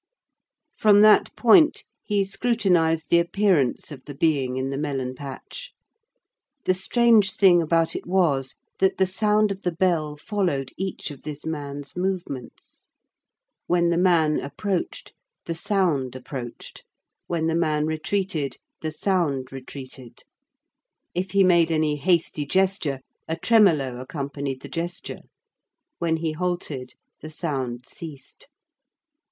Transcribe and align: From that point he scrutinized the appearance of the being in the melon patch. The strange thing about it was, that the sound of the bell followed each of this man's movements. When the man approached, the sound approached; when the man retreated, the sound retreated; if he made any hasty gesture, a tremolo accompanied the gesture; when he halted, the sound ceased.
From 0.75 1.01
that 1.01 1.29
point 1.35 1.83
he 2.01 2.23
scrutinized 2.23 3.09
the 3.11 3.19
appearance 3.19 3.91
of 3.91 4.03
the 4.05 4.15
being 4.15 4.57
in 4.57 4.71
the 4.71 4.77
melon 4.79 5.13
patch. 5.13 5.73
The 6.65 6.73
strange 6.73 7.33
thing 7.35 7.61
about 7.61 7.95
it 7.95 8.07
was, 8.07 8.55
that 8.79 8.97
the 8.97 9.05
sound 9.05 9.51
of 9.51 9.61
the 9.61 9.71
bell 9.71 10.15
followed 10.15 10.71
each 10.75 11.11
of 11.11 11.21
this 11.21 11.45
man's 11.45 11.95
movements. 11.95 12.89
When 13.67 13.91
the 13.91 13.97
man 13.99 14.39
approached, 14.39 15.13
the 15.45 15.53
sound 15.53 16.15
approached; 16.15 16.83
when 17.27 17.45
the 17.45 17.53
man 17.53 17.85
retreated, 17.85 18.57
the 18.81 18.89
sound 18.89 19.51
retreated; 19.51 20.23
if 21.13 21.29
he 21.29 21.43
made 21.43 21.71
any 21.71 21.95
hasty 21.97 22.47
gesture, 22.47 23.01
a 23.27 23.37
tremolo 23.37 23.99
accompanied 23.99 24.61
the 24.63 24.67
gesture; 24.67 25.21
when 25.99 26.17
he 26.17 26.31
halted, 26.31 26.95
the 27.21 27.29
sound 27.29 27.85
ceased. 27.85 28.47